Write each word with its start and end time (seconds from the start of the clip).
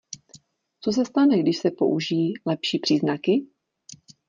Co 0.81 0.91
se 0.91 1.05
stane, 1.05 1.39
když 1.39 1.57
se 1.57 1.71
použijí 1.71 2.33
lepší 2.45 2.79
příznaky? 2.79 3.45